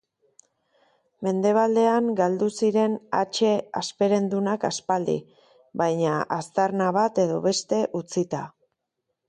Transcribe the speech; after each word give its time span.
Mendebaldean 1.27 2.07
galdu 2.19 2.47
ziren 2.61 2.95
hatxea 3.19 3.53
hasperendunak 3.81 4.67
aspaldi, 4.71 5.17
baina 5.83 6.17
aztarna 6.41 6.91
bat 7.01 7.25
edo 7.29 7.39
beste 7.49 7.85
utzita. 8.05 8.45